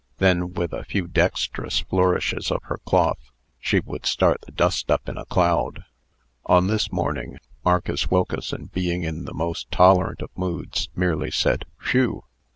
Then, 0.17 0.53
with 0.55 0.73
a 0.73 0.83
few 0.83 1.05
dexterous 1.07 1.81
flourishes 1.81 2.49
of 2.49 2.63
her 2.63 2.79
cloth, 2.85 3.29
she 3.59 3.79
would 3.81 4.07
start 4.07 4.41
the 4.41 4.51
dust 4.51 4.89
up 4.89 5.07
in 5.07 5.15
a 5.15 5.25
cloud. 5.27 5.83
On 6.47 6.65
this 6.65 6.91
morning, 6.91 7.37
Marcus 7.63 8.09
Wilkeson, 8.09 8.71
being 8.73 9.03
in 9.03 9.25
the 9.25 9.33
most 9.35 9.69
tolerant 9.69 10.23
of 10.23 10.35
moods, 10.35 10.89
merely 10.95 11.29
said 11.29 11.65
"Whew!" 11.91 12.23